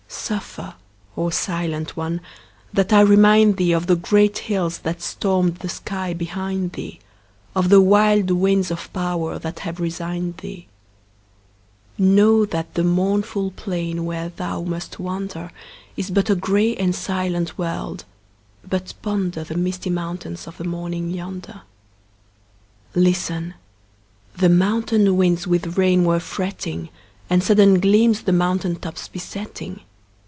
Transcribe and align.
Suffer, 0.13 0.75
O 1.17 1.29
silent 1.29 1.97
one, 1.97 2.21
that 2.71 2.93
I 2.93 3.01
remind 3.01 3.57
thee 3.57 3.73
Of 3.73 3.87
the 3.87 3.97
great 3.97 4.37
hills 4.37 4.79
that 4.79 5.01
stormed 5.01 5.57
the 5.57 5.67
sky 5.67 6.13
behind 6.13 6.73
thee, 6.73 6.99
Of 7.53 7.67
the 7.67 7.81
wild 7.81 8.31
winds 8.31 8.71
of 8.71 8.91
power 8.93 9.37
that 9.39 9.59
have 9.59 9.81
resigned 9.81 10.37
thee. 10.37 10.67
Know 11.97 12.45
that 12.45 12.75
the 12.75 12.83
mournful 12.83 13.51
plain 13.51 14.05
where 14.05 14.29
thou 14.29 14.61
must 14.61 14.99
wander 14.99 15.51
Is 15.97 16.09
but 16.11 16.29
a 16.29 16.35
gray 16.35 16.77
and 16.77 16.95
silent 16.95 17.57
world, 17.57 18.05
but 18.69 18.93
ponder 19.01 19.43
The 19.43 19.57
misty 19.57 19.89
mountains 19.89 20.47
of 20.47 20.57
the 20.57 20.63
morning 20.63 21.09
yonder. 21.09 21.61
Listen: 22.95 23.55
the 24.37 24.49
mountain 24.49 25.17
winds 25.17 25.45
with 25.45 25.77
rain 25.77 26.05
were 26.05 26.21
fretting, 26.21 26.87
And 27.29 27.43
sudden 27.43 27.81
gleams 27.81 28.21
the 28.21 28.33
mountain 28.33 28.77
tops 28.77 29.09
besetting. 29.09 29.81